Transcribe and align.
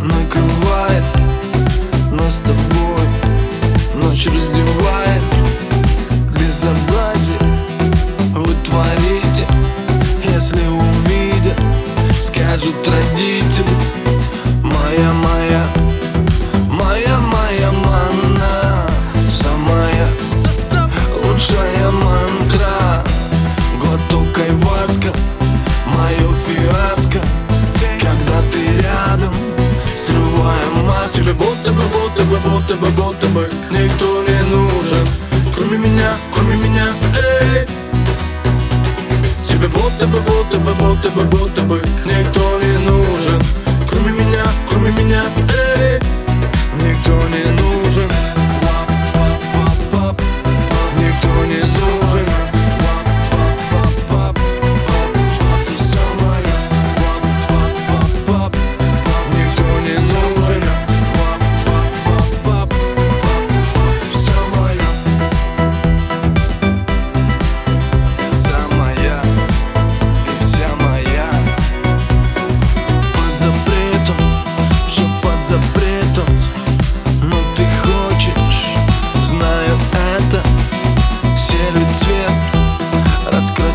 Накрывает 0.00 1.04
нас 2.12 2.36
с 2.36 2.40
тобой. 2.40 3.06
Ночь 3.94 4.26
раздевает 4.26 4.87
скажут 12.58 12.88
родители. 12.88 13.64
Моя, 14.62 15.12
моя, 15.12 15.66
моя, 16.68 17.18
моя 17.20 17.72
манна. 17.72 18.86
Самая 19.30 20.08
лучшая 21.24 21.90
мантра. 21.90 23.04
Глоток 23.80 24.38
айваска, 24.38 25.12
мое 25.86 26.32
фиаско. 26.46 27.20
Когда 28.00 28.40
ты 28.52 28.78
рядом, 28.78 29.34
срываем 29.96 30.88
Тебе 31.12 31.32
будто 31.32 31.72
бы, 31.72 31.82
будто 31.92 32.24
бы, 32.24 32.36
будто 32.38 32.74
бы, 32.74 32.88
будто 32.90 33.26
бы 33.28 33.50
Никто 33.70 34.22
не 34.22 34.42
нужен, 34.50 35.08
кроме 35.54 35.78
меня, 35.78 36.12
кроме 36.34 36.56
меня, 36.56 36.92
эй. 37.16 37.66
Тебе 39.44 39.68
будто 39.68 40.06
бы, 40.06 40.20
будто 40.20 40.58
бы, 40.58 40.74
будто 40.74 41.10
бы, 41.10 41.24
будто 41.24 41.47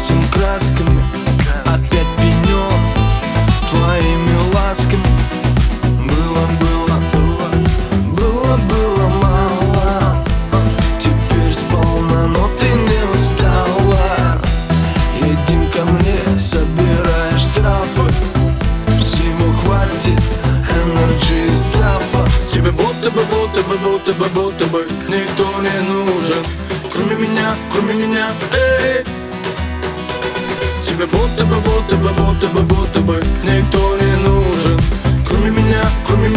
раскрасим 0.04 0.22
красками 0.32 1.02
Опять 1.66 2.08
пенен 2.18 2.82
твоими 3.70 4.54
ласками. 4.54 5.04
Было, 5.82 6.46
было, 6.59 7.00
было, 7.14 7.50
было, 8.16 8.58
было 8.58 9.09
мало. 9.22 10.24
Теперь 11.00 11.54
сполна, 11.54 12.28
но 12.28 12.50
ты 12.59 12.68
не 12.68 13.02
устала. 13.14 14.42
Едем 15.16 15.70
ко 15.72 15.84
мне, 15.94 16.38
собирай 16.38 17.31
штрафы 17.38 18.12
Всего 19.00 19.54
хватит, 19.64 20.22
энерджи 20.70 21.48
из 21.48 21.64
трафа 21.74 22.28
Тебе 22.52 22.72
будто 22.72 23.09
бы, 23.12 23.24
будто 23.24 23.64
бы, 23.64 23.78
будто 23.78 24.14
бы, 24.14 24.30
будто 24.30 24.66
бы 24.66 24.86
Никто 25.08 25.46
не 25.62 25.81
нужен, 25.90 26.44
кроме 26.91 27.16
меня, 27.16 27.56
кроме 27.72 27.94
меня, 27.94 28.31
эй 28.52 29.22
Тебе 30.94 31.08
будто 31.08 31.44
бы, 31.46 31.56
будто 31.56 31.96
бы, 31.96 32.09
будто 32.09 32.48
бы, 32.50 32.62
будто 32.62 33.00
бы 33.00 33.20
Никто 33.44 33.98
не 33.98 34.16
нужен, 34.18 34.80
кроме 35.28 35.50
меня, 35.50 35.81
кроме 36.06 36.30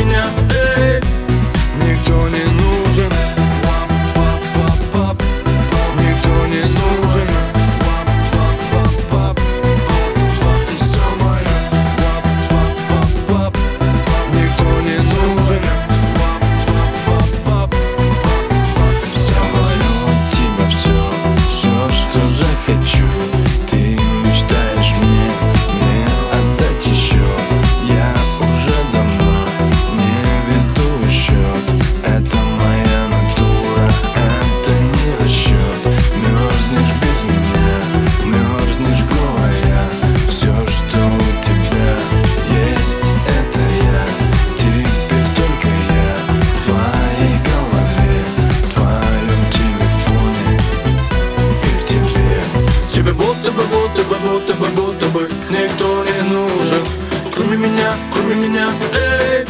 будто 53.97 54.05
бы, 54.05 54.17
будто 54.29 54.55
бы, 54.55 54.67
будто 54.69 55.07
бы 55.07 55.29
никто 55.51 56.05
не 56.05 56.23
нужен. 56.31 56.87
Кроме 57.35 57.57
меня, 57.57 57.95
кроме 58.13 58.35
меня, 58.35 58.71
эй. 58.93 59.47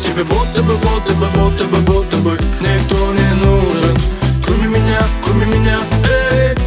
Тебе 0.00 0.24
будто 0.24 0.62
бы, 0.62 0.74
будто 0.76 1.12
бы, 1.12 1.26
будто 1.34 1.64
бы, 1.64 1.78
будто 1.78 2.16
бы 2.18 2.38
никто 2.60 3.12
не 3.12 3.34
нужен. 3.44 3.96
Кроме 4.44 4.68
меня, 4.68 5.00
кроме 5.22 5.46
меня, 5.46 5.80
эй. 6.30 6.61